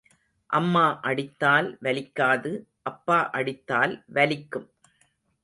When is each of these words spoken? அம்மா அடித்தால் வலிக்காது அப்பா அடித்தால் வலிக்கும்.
அம்மா 0.49 0.85
அடித்தால் 1.01 1.77
வலிக்காது 1.81 2.51
அப்பா 2.83 3.19
அடித்தால் 3.31 3.93
வலிக்கும். 4.13 4.67